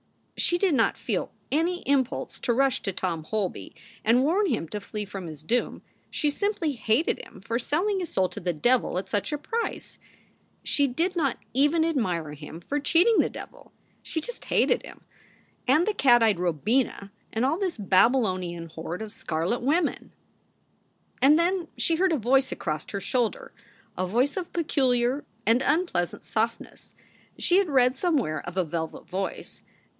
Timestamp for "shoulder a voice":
23.01-24.35